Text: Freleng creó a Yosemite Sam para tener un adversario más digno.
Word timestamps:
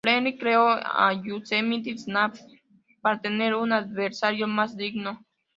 Freleng 0.03 0.35
creó 0.39 0.67
a 0.67 1.13
Yosemite 1.13 1.95
Sam 1.95 2.33
para 3.01 3.21
tener 3.21 3.53
un 3.53 3.71
adversario 3.71 4.47
más 4.47 4.75
digno. 4.75 5.23